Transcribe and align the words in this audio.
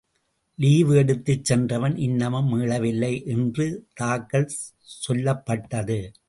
Leave 0.55 0.95
எடுத்துச் 0.95 1.45
சென்றவன் 1.45 1.95
இன்னமும் 1.97 2.53
மீளவில்லை 2.53 3.25
என்று 3.25 3.87
தாக்கல் 3.93 4.49
சொல்லப்பட்டது. 5.07 6.13